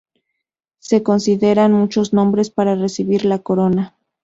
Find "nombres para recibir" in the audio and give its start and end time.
2.11-3.23